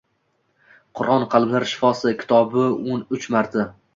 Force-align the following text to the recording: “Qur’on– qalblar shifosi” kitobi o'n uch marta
“Qur’on– 0.99 1.25
qalblar 1.33 1.67
shifosi” 1.73 2.15
kitobi 2.21 2.65
o'n 2.71 3.07
uch 3.19 3.31
marta 3.37 3.67